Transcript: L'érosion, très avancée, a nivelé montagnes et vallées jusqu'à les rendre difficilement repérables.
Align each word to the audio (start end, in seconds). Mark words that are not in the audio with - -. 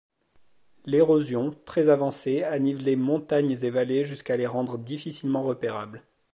L'érosion, 0.85 1.51
très 1.63 1.89
avancée, 1.89 2.41
a 2.43 2.57
nivelé 2.57 2.95
montagnes 2.95 3.51
et 3.51 3.69
vallées 3.69 4.03
jusqu'à 4.03 4.35
les 4.35 4.47
rendre 4.47 4.79
difficilement 4.79 5.43
repérables. 5.43 6.01